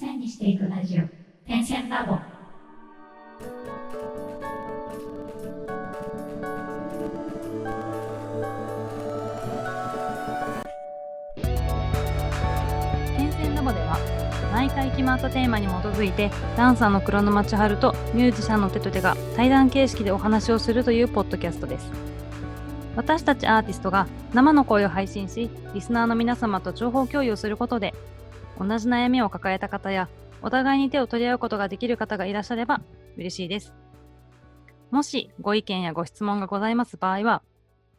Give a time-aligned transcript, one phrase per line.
[0.00, 1.02] 線にしていくラジオ。
[1.46, 2.16] 点線ラボ。
[13.14, 13.98] 点線ラボでは
[14.54, 21.90] 毎回決まったテーマに基づいてダンサーの黒沼千春とミュージシャンのテトテが対談形式でお話をするというポッドキャストです。
[22.96, 27.94] 私たちアーティストが生の声を配信しリスナーの皆様と情報共有することで
[28.60, 30.08] 同じ悩みを抱えた方や
[30.42, 32.80] お互いに手を取り合うことができる方がいらっしゃれば
[33.16, 33.74] 嬉しいです
[34.92, 37.42] もしご意見やご質問がございます場合は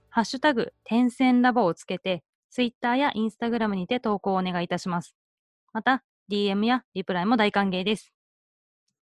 [0.10, 5.16] ハッシュタグ点線ラボをつけて Twitter や Instagram にて投稿をお願いいたします。
[5.74, 8.12] また、DM やリプライも大歓迎です。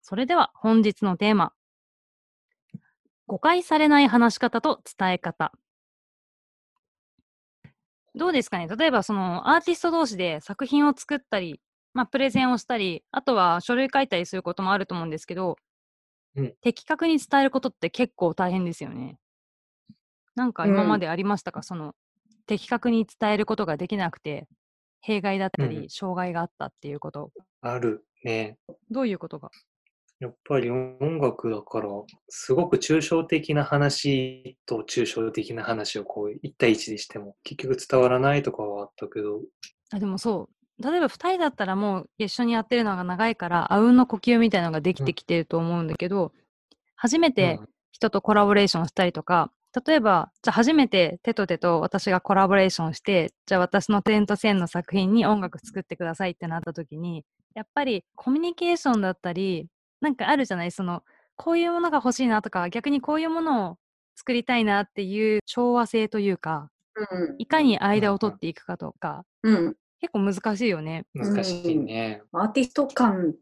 [0.02, 1.52] それでは本日のテーマ。
[3.27, 5.52] 誤解されない話し方と伝え方。
[8.14, 8.68] どうですかね。
[8.68, 11.60] 例えばそのアーティスト同士で作品を作ったり、
[11.95, 15.56] まあ、プレゼンをしたり、あとは書類書いたりすることもあると思うんですけど、
[16.36, 16.55] うん。
[16.61, 19.19] 的確に伝えることって結構大変ですよね。
[20.34, 21.94] なんか今までありましたか、その
[22.47, 24.46] 的確に伝えることができなくて、
[25.00, 25.89] 弊害だったり、うん。
[25.89, 27.30] 障害があったっていうこと。
[27.61, 28.05] ある。
[28.24, 28.58] ね。
[28.91, 29.50] どういうことが？
[30.25, 31.89] やっぱり音楽だから、
[32.28, 39.41] すごく抽象的な話と抽象的な話をこう一対一でしても結局伝わらないとかはあったけど、
[39.92, 40.83] あでもそう。
[40.83, 46.33] 例えば2人だったらもう一緒にやってるのが長いからあうんの呼吸みたいなのができてきてると思うんだけど、
[46.97, 47.69] 初めてうん。
[47.92, 49.52] 人とコラボレーションしたりとか、
[49.86, 59.67] 例えばじゃあ初めてテトテと私がコラボレーションしてじゃあ私の点と線の作品に音楽作ってくださいってなった時にやっぱりコミュニケーションだったり
[60.00, 61.03] なんかあるじゃないその
[61.37, 63.77] こういうものが欲しいなとか逆にこういうものを
[64.17, 71.06] 作りたいなっていう調和性というかうんいかに間を取っていくかとか、うん、結構難しいよね。
[71.14, 72.23] 難しいね。
[72.33, 73.34] アーティスト感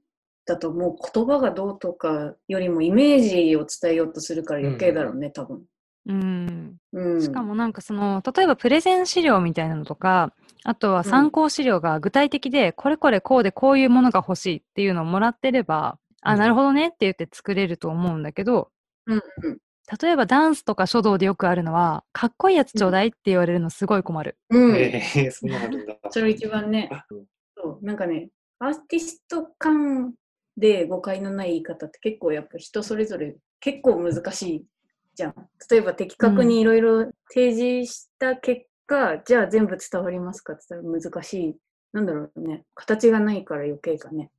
[0.46, 5.62] だともう言葉がどうとかよりもイメージを伝えようとするから余計だろうね、多分。
[6.06, 10.32] うん、うん、しかもなんかその例えばプレゼン資料みたいなのとか
[10.64, 16.38] あとは参考資料が具体的で、これこれこうでこういうものが欲しいっていうのをもらってれば、あうん。
[16.38, 18.70] なるほどねって言って作れると思うんだけど
[19.06, 19.58] うんうん。
[20.00, 24.38] 例えばダンスとか書道でよくあるのはかっこいいやつちょうだいって言われるのすごい困る。
[24.50, 25.96] うん、ええそんなのあるんだ。
[26.10, 26.88] それ一番ね。
[27.10, 27.26] うん。
[27.56, 30.14] そうなんかねアーティスト感
[30.56, 34.66] で誤解のない言い方って結構やっぱ人それぞれ結構難しい
[35.14, 35.34] じゃん。
[35.70, 41.56] 例えば的確にいろいろ提示した結果、じゃあ全部伝わりますかって言ったら難しい。
[41.92, 44.30] なんだろうね形がないから余計かね。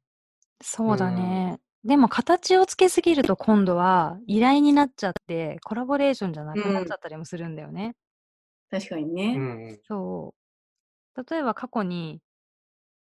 [0.61, 1.59] そうだね。
[1.83, 7.95] でも形をつけすぎると今度は依頼になっちゃってコラボレーションじゃなくなっちゃったりもするんだよね。
[8.71, 9.79] 確かにうねんうん。
[9.83, 10.33] そ
[11.15, 11.23] う。
[11.29, 12.21] 例えば過去に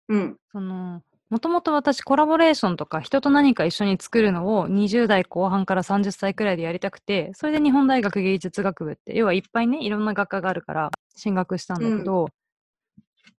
[0.09, 12.29] うんそのもともと私コラボレーションとか人と何か一緒に作るのを20代後半から30歳くらいでやりたくてそれで日本大学芸術学部って要はいっぱいねいろんな学科があるから進学したんだけど、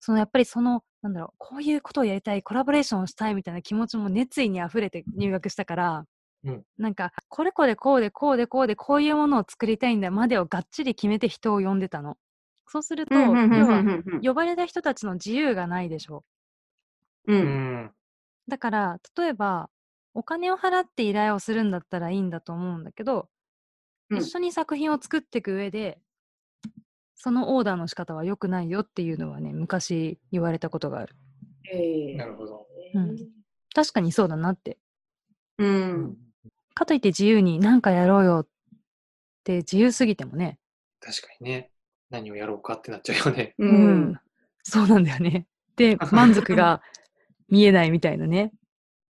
[0.05, 6.05] そのやっぱりそのなんだろうこういうことをやりたいコラボレーションをしたいみたいな気持ちも熱意にあふれて入学したから、
[6.45, 12.19] うんなんかこれこれこうでこうでこうでこういうものを作りたいんだまでをがっちり決めて人を呼んでたの。
[12.67, 13.83] そうすると、要は
[14.23, 16.23] 呼ばれた人たちの自由がないでしょ。
[17.27, 17.41] ううん
[17.87, 17.91] ん。
[18.47, 19.71] だから例えば
[20.13, 23.29] お金を払って依頼をするんだったらいいんだと思うんだけど、
[24.11, 25.99] うん一緒に作品を作っていく上で
[27.17, 31.15] そのオーダーの仕方は良くないよっていうのはね昔言われたことがある。
[31.73, 32.17] ええ。
[32.17, 32.67] なるほど。
[32.95, 33.17] うん。
[33.75, 34.79] 確かにそうだなって。
[35.59, 35.93] ううん。
[36.05, 36.17] ん。
[36.75, 38.47] かといって自由に何かやろうよっ
[39.45, 40.59] て自由すぎてもね。
[41.01, 41.71] 確かにね。
[42.11, 43.55] 何をやろうかってなっちゃうよね。
[43.59, 44.01] ううん。
[44.11, 44.21] ん
[44.63, 45.47] そうなんだよね。
[45.77, 46.83] で満足が
[47.49, 48.53] 見えないみたいなね。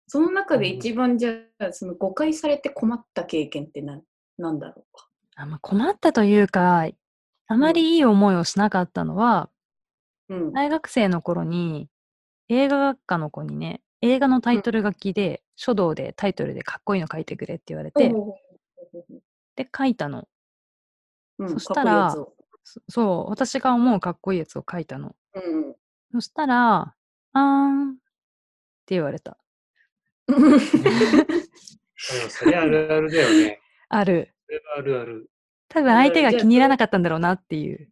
[0.06, 4.00] その中で一番じゃあその誤解されて困った経験ってな
[4.38, 5.08] なんだろうか。
[5.36, 6.86] あまあ困ったというか
[7.46, 9.50] あまりいい思いをしなかったのは、
[10.28, 10.52] うん。
[10.52, 11.88] 大学生の頃に
[12.48, 18.12] 映画学科の子にね映画のタイトル書きで、書道でタイトルでかっこいいの書いてくれって言われて、
[19.56, 20.28] で書いたの。
[21.38, 22.32] うんそしたからそ
[22.88, 25.14] そう私が思うかっこいいやつを書いたの。
[25.34, 25.74] うん
[26.12, 26.94] そしたら
[27.32, 27.94] 「あーん」っ
[28.86, 29.36] て言われた。
[30.28, 30.60] うん。
[32.28, 33.60] それあるあるだよね。
[33.88, 34.34] ある。
[34.46, 35.30] それはあるある。
[35.74, 37.88] 多分相手が気に入らなかったんだろうなっていう。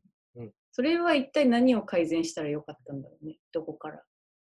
[0.71, 4.03] それは一体何を改善したらよかったんだろうねどこから？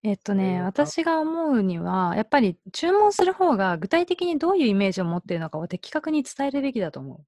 [0.02, 7.20] えっとね、えー私が思うには、やっぱり注文する方が具体的にどういうイメージを持っているのかを的確に伝えるべきだと思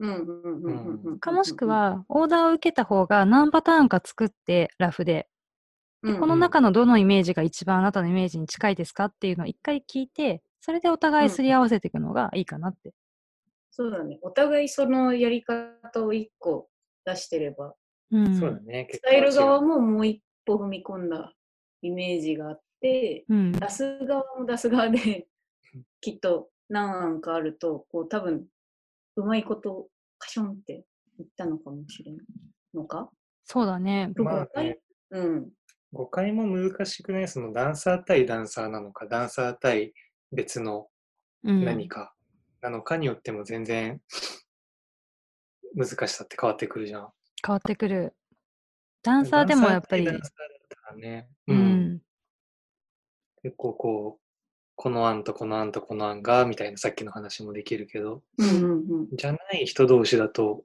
[0.00, 1.18] う。
[1.18, 5.28] かもしくは、オーダーを受けた方が何パターンか作って、ラフで、
[6.02, 12.92] うんこの中のどのイメージが一番あなたのイメージに近いですかっていうのを一回聞いて、それでお互いすり合わせていくのがいいかなって。
[13.76, 14.20] そうだね。
[14.22, 16.68] お互いそのやり方を一個
[17.04, 17.74] 出してれば、
[18.12, 18.38] うん。
[18.38, 18.86] そうだね。
[18.88, 21.34] 結構伝える側ももう一歩踏み込んだ
[21.82, 23.50] イメージがあって、うん。
[23.50, 25.26] 出す側も出す側で、
[26.00, 28.46] きっと何案かあると、こう多分、
[29.16, 29.88] うまいこと
[30.18, 30.84] カションって
[31.18, 32.26] 言ったのかもしれない
[32.74, 33.10] のか？
[33.44, 34.12] そうだね。
[34.14, 34.78] まあね、
[35.10, 35.50] うん。
[35.92, 39.92] 誤解も難しくないそのダンサー対ダンサーなのか、ダンサー対
[40.30, 40.86] 別の
[41.42, 41.64] うん。
[41.64, 42.14] 何か
[42.64, 44.00] なのかによっても全然
[45.76, 47.08] 難しさって変わってくるじゃん。
[47.46, 48.14] 変わってくる。
[49.02, 50.28] ダンサーでもやっぱりダン、サーだっ
[50.86, 51.58] たらね、ううん
[51.96, 52.02] ん。
[53.42, 54.20] 結構こう、
[54.76, 59.08] この案とこの案とこの案がみたいなさっきの話もできるけど、うんうんうん。
[59.12, 60.64] じゃない人同士だと、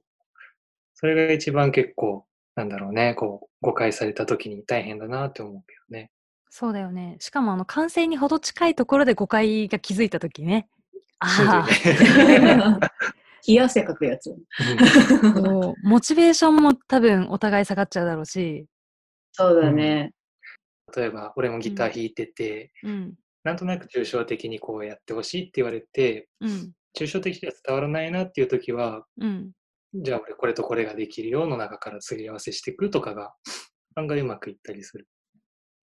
[0.93, 2.25] それが一番結構、
[2.55, 6.11] なんだろうね、こう、誤解された時に大変だなって思うけどね。
[6.49, 7.17] そうだよね。
[7.19, 10.69] しかも、あの、完成にほど近いところで誤解が気づいたときね。
[11.19, 12.79] あね。
[13.47, 14.31] 冷や汗かくやつ。
[14.31, 14.37] う
[15.83, 18.65] モチベーションも多分お互い下がっちゃうだろうし。
[19.31, 20.13] そうだね。
[20.95, 23.15] 例えば、俺もギター弾いてて、うん。
[23.43, 26.73] なんとなく抽象的にこうやってほしいって言われて、うん。
[26.97, 29.51] 抽象的には伝わらないなっていう時は、うん。
[29.93, 33.33] じゃあ俺これとこれができるよの中からすり合わせしていくとかが
[33.95, 35.07] 案外うまくいったりする。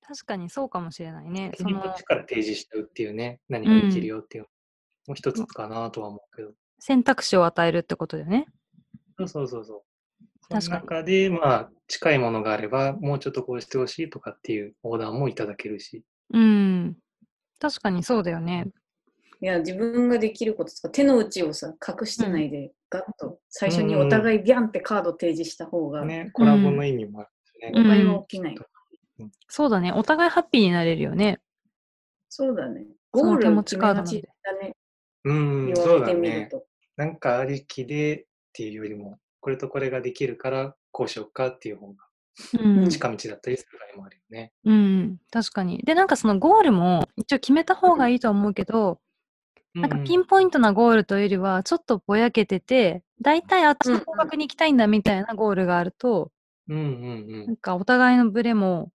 [0.00, 1.50] 確かにそうかもしれないね。
[1.56, 4.48] そのこっちから提示しちゃうっていうね、何ができるよっていうの
[5.06, 6.53] もう一つかなとは思うけど。
[6.79, 8.47] 選択肢を与えるってことだよね。
[9.19, 9.82] そうそうそうそう。
[10.49, 16.05] 確かにその中で、まあ、近いものがあれば、もうちょっとこうしてほしいとかっていうオーダーもいただけるし。
[16.32, 16.97] うん。
[17.58, 18.67] 確かにそうだよね。
[19.41, 27.73] いや、自分ができることとか、手の内をさ、隠してないで、ガッと最初にお互いビャンってカード提示した方が、ね、コラボの意味もあるしね。
[27.75, 28.58] うん誤解は起きない。
[29.49, 29.93] そうだね。
[29.93, 31.41] お互いハッピーになれるよね。
[32.29, 32.87] そうだね。
[33.12, 34.75] ゴールを決ちカードなんでめがちだね。
[35.26, 36.49] うん、言そうだわれてみるね。
[36.50, 36.64] と。
[36.96, 42.06] なんかありきでっていうよりも、これとこれができるからこうしようかっていう方が
[42.58, 42.88] うん。
[42.88, 44.52] 近道だったりする場合もあるよね。
[44.64, 45.19] うん。
[45.31, 45.78] 確かに。
[45.78, 49.00] で、なんかそのゴールも一応決めた方がいいとは思うけど、
[49.75, 56.31] なんかピンポイントなゴールというよりは、ちょっとぼやけてて、大体あっちの方角に行きたいんだみたいなゴールがあると、
[56.69, 58.90] うんうんなんかお互いのブレも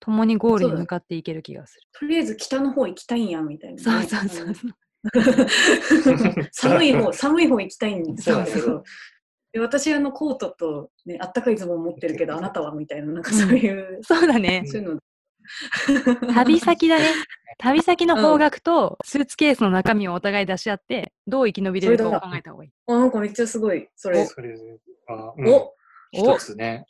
[0.00, 1.82] 共にゴールに向かっていける気がする。
[1.92, 4.70] とりあえず北の方行きたいんや、みたいな、そうそうそうそう。
[6.52, 8.84] 寒い方、寒い方行きたいんですけど、
[9.52, 14.62] で私あのコートと、ね、あったかいズボン持ってるけど、あなたはみたいな、なんかそういう、そうだね。
[14.66, 15.00] そういうの。
[16.32, 17.04] 旅先だね。
[17.58, 22.70] 旅先の方角とスーツケースの中身をお互い出し合って、どう生き延びれるかを考えた方がいい。
[22.86, 24.16] あなんかめっちゃすごい、そうん。
[24.16, 24.24] れ。
[24.24, 24.54] それ
[25.06, 25.74] は、うんお
[26.14, 26.84] 一つね、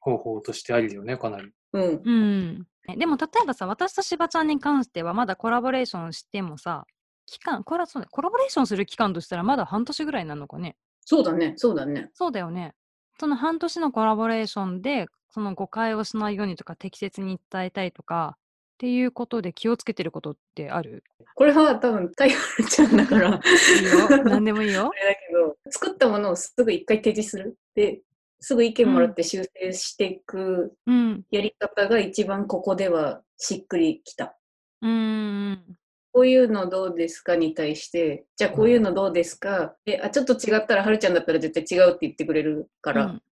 [0.00, 1.52] 方法としてありよね、かなり。
[1.72, 2.02] うん。
[2.04, 2.66] うん。
[2.86, 6.84] ねでも例えばさ、私としばちゃんに関してはまだコラボレーションしてもさ、
[7.30, 10.76] 期間、これはそうね、コラボレーションする期間としたらまだ半年ぐらいなのかね。
[11.04, 12.10] そうだね、そうだね。
[12.14, 12.74] そうだよね。
[13.18, 21.04] その半年のコラボレーションで、その誤解をしないようにとか適切に伝えたいとか、っていうことで気をつけてることってある？
[21.34, 23.40] これは多分、タイガルちゃんだから、あ
[23.78, 24.24] いいよ。
[24.24, 24.90] 何でもいいよ。
[24.94, 27.58] れだけど、作ったものをすぐ一回提示する。
[27.74, 28.00] で、
[28.40, 31.24] すぐ意見もらって修正していくうん。
[31.30, 34.38] やり方が一番ここではしっくりきた。
[34.80, 35.76] うーん。
[36.12, 37.36] こういうのどうですか？
[37.36, 43.22] に対して、じゃあこういうのどうですか、であちょっと違ったら、はるちゃんだったら絶対違うって言ってくれるから、うん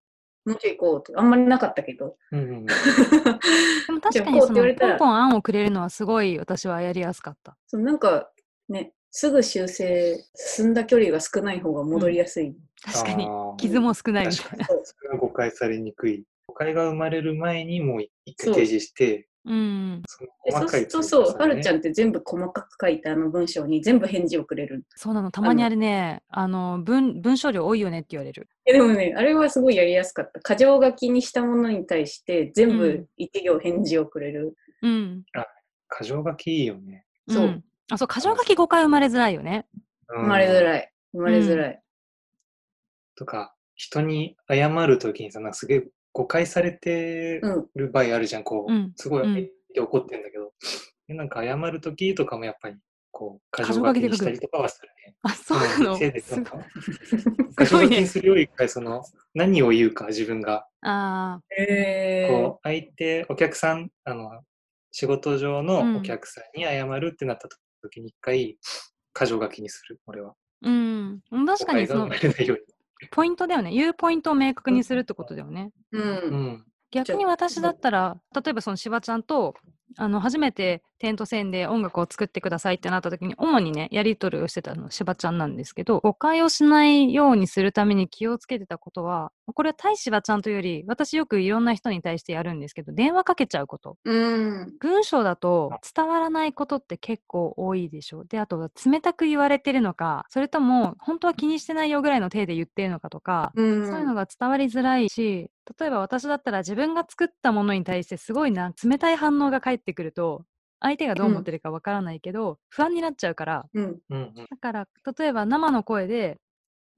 [0.44, 1.20] もうちょい行こうと。
[1.20, 2.16] あんまりなかったけど。
[2.32, 2.64] うんうんうん。
[2.66, 2.72] で
[3.92, 7.58] も確かにそのポンポン案をくれるのはすごい私はやりやすかった。
[7.66, 8.30] そうなんか
[8.70, 12.56] ね、すぐ修正、進んだ距離が少ない方が戻りやすい。
[12.82, 14.66] 確かに傷も少ないみたいな。
[14.66, 16.24] それが誤解されにくい。
[16.46, 20.02] 誤解が生まれる前にもう一回提示して、うん。
[20.06, 21.76] そうするとそう、はるちゃん。
[21.76, 24.84] んって全部細かく書いたあの文章に全部返事をくれる。
[24.94, 25.30] そうなの。
[25.30, 28.48] たまにあれね、あの、文、文章量多いよねって言われる。
[28.66, 30.54] えでもね、あれはすごいやりやすかった。
[30.54, 34.54] 箇条書きにしたものに対して全うん部一行返事をくれる。
[34.82, 35.24] うん。
[35.98, 37.06] 箇条書きいいよね。
[37.28, 39.66] そうんあ、そう、箇条書き誤解生まれづらいよね。
[40.08, 40.64] 生生まれづい。
[40.64, 40.92] らい。
[41.12, 41.82] 生まれづらい。
[43.16, 45.88] とか、人に謝るときにさ、なんかすげえ
[46.18, 47.66] 誤解されてうん。
[47.76, 50.52] る場合あるじゃん、こう、うんすごい怒ってんだけど、
[51.06, 52.76] でなんか謝るときとかもやっぱり、
[53.12, 55.14] こう、箇箇条条書きにしたりとかはするね。
[55.22, 55.96] あ、そうなの。
[55.96, 56.68] せいですなんごいか
[57.64, 60.66] 箇条書きにするより一回その、何を言うか、自分が。
[60.80, 64.42] あえこう、相手、お客さん、あの、
[64.90, 67.48] 仕事上うんのお客さんに謝るってなった
[67.80, 68.58] 時に一回、
[69.14, 70.30] 箇条書きにする、俺は。
[70.30, 71.22] あ、うん。
[71.46, 72.08] 確かにその
[73.10, 73.70] ポイントだよね。
[73.70, 75.70] 言うポイントを明確にするってことだよね。
[75.92, 75.98] う。
[75.98, 76.02] に。
[76.02, 76.64] うんん。
[76.90, 79.54] 逆に私だったら、例えばそのしばちゃんと、
[79.96, 93.96] あの、初めてテント戦で音楽を作ってくださいってなった時に、主にね、やり取りをしてたのしばちゃんなんですけど、誤解をしないようにするために気をつけてたことは、これは対しばちゃんというより、私よくいろんな人に対してやるんですけど、電話かけちゃうこと。
[94.04, 94.74] うん。
[94.80, 98.24] 文章だと伝わらないことって結構多いでしょ。
[98.24, 103.86] で、あとは冷たく言われてるのか、それとも本当は気にしてないよぐらいの体で言ってるのかとか、うん。
[103.86, 110.44] そういうのが伝わりづらいし、例えば私だったら自分が作ったものに対してすごいな、冷たい反応が返ってくると、
[110.80, 113.84] 相手がどう思ってるかわからないけど、不安になっちゃうから、うん。
[113.84, 114.34] うんうん。
[114.34, 116.38] だから、例えば生の声で、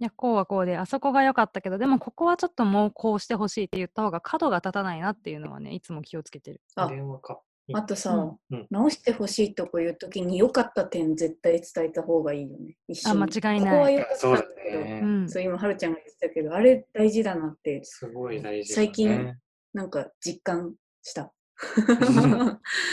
[0.00, 6.60] いや、こうはこうで、あそこが良かったけど、でもここはちょっともうこうしてほしいって言った方が角が立たないなっていうのはね、いつも気をつけてる。
[6.74, 7.40] あ電話か。
[7.72, 12.76] あとさ、うんうん直してほしいとこ言うときに良かった点絶対伝えた方がいいよね。
[12.88, 15.00] 一緒にあ間違いないここは良かったそうだけど、ね。
[15.02, 15.30] うん。
[15.30, 18.86] そう今、はるちゃんが言ってたけど、あれ大事だなって、すごい大事だね。
[18.86, 19.34] 最近
[19.74, 21.32] なんか実感した。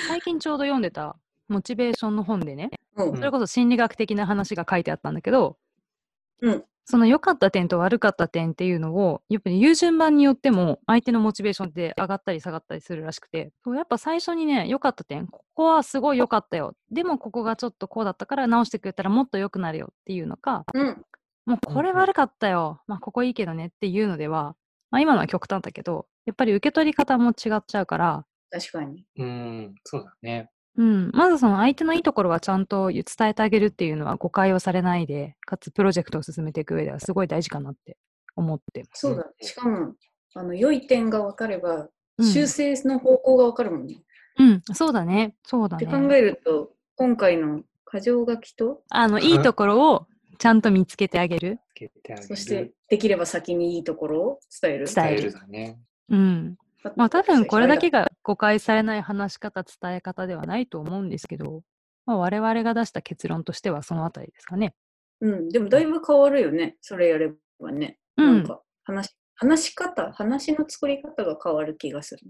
[0.08, 1.16] 最近ちょうど読んでた
[1.48, 5.58] モチベーションの本でね、うんそれこそ心理学的な話が書いてあったんだけど、
[6.42, 16.76] うんその良かった点と悪かった点っていうのを、やっぱり言う順番によっても相手のモチベーションって上がったり下がったりするらしくて、やっぱ最初にね、良かった点、ここはすごい良かったよ。
[16.90, 21.06] でもここがちょっとこうだったから直してくれたらもっと良くなるよっていうのか、うん。
[21.46, 22.80] もうこれ悪かったよ。
[22.88, 24.56] まあここいいけどねっていうのでは、
[24.90, 29.06] まあ今のは極端だけど、やっぱり受け取り方も違っちゃうから、確かに。
[29.18, 30.50] うん、そうだね。
[30.78, 37.98] うん、まずその相手のいいところはちゃんと伝えてあげるっていうのは誤解をされないで、かつプロジェクトを進めていく上ではすごい大事かなって
[38.36, 39.02] 思ってます。
[39.02, 39.26] そうだ。
[39.42, 39.94] しかも、
[40.36, 41.90] あの、良い点が分かれば、
[42.20, 44.02] うん修正の方向が分かるもんね。
[44.40, 45.36] うん、そうだね。
[45.44, 46.18] そうだって考ね。
[46.18, 47.62] えると、今回の
[47.92, 50.08] 箇条書きと、あの、いいところを
[50.40, 51.60] ちゃんと見つけてあげる。
[51.70, 52.28] つけてあげる。
[52.28, 54.88] そして、できれば先にいいところを伝える。
[54.88, 55.80] 伝える伝えるだね。
[56.10, 56.58] うん。
[56.96, 58.04] まあ多分これだけが。
[58.04, 61.64] が誤解されない話し方、伝え方ではないと思うんですけど、
[62.06, 64.74] まあ、我々が出した結論としてはそのあたりですかね。
[65.22, 66.78] うん、でもだいぶ変わるよね。
[66.82, 68.00] それやればね。
[68.18, 72.24] うんなんか話、話し方、話の作り方が変わる気がする。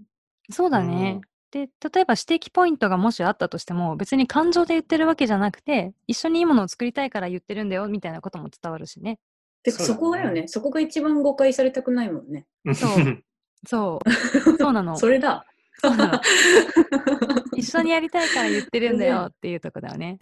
[0.50, 1.20] そうだね。
[1.50, 1.66] で、例
[2.02, 9.18] えば指摘ポイントがもしあったとしても、別に感情で言ってるわけじゃなくて、一緒にいいものを作りたいから言ってるんだよ、みたいなことも伝わるしね。
[9.62, 10.48] で、そうだねそこだよね。
[10.48, 12.46] そこが一番誤解されたくないもんね。
[12.74, 13.22] そう
[13.66, 14.10] そう。
[14.58, 14.96] そうなの。
[14.96, 15.44] それだ。
[15.80, 16.20] そうなの
[17.56, 20.18] 一緒にやりたいから言ってるんだよっていうとこだよね。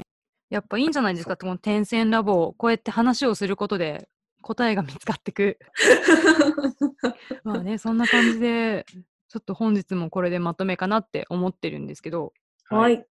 [0.51, 4.09] やっぱいいんじゃないですか、この点線ラボをこうやって話をすることで
[4.43, 5.59] 答えが見つかってく。
[7.43, 8.87] まあね、そんな感じで、
[9.29, 12.33] ちょっと本日もこれでまとめかなって思ってるんですけど、
[12.69, 12.95] はい。
[12.97, 13.07] 終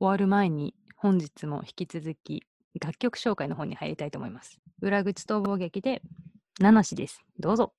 [0.00, 2.42] わる前に本日も引き続き
[2.80, 4.58] 楽曲紹介の方に入りたいと思います。
[4.80, 6.02] 裏口逃亡劇で
[6.58, 7.22] 七しです。
[7.38, 7.72] どうぞ。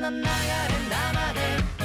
[0.00, 0.22] な流れ
[0.88, 1.79] 生で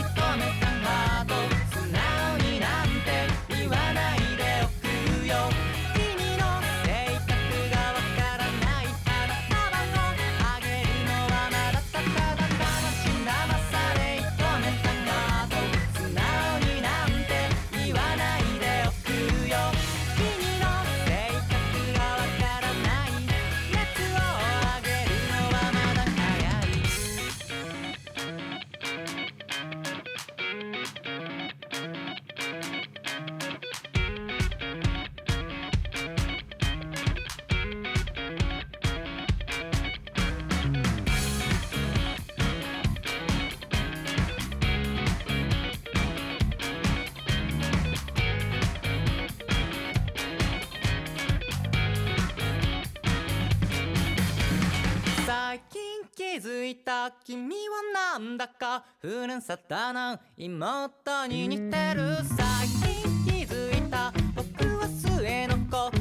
[58.37, 62.17] だかふるさとの妹に似てる。
[62.35, 64.11] 最近気づいた。
[64.35, 65.94] 僕は末の子。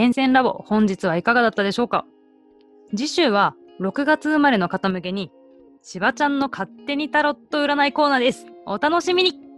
[0.00, 2.06] 変遷ラボ本日はいかがだったでしょうか？
[2.96, 5.30] 次週は6月生まれの方向けに
[5.82, 8.46] しばちゃんの勝手にタロット占いコーナーです。
[8.64, 9.49] お楽しみに。